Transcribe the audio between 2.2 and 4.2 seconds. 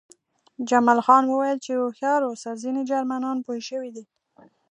اوسه ځینې جرمنان پوه شوي دي